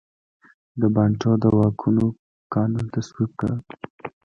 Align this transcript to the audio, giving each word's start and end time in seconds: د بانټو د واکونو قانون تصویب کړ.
د 0.79 0.81
بانټو 0.95 1.31
د 1.43 1.45
واکونو 1.57 2.05
قانون 2.53 2.85
تصویب 2.93 3.31
کړ. 3.39 3.51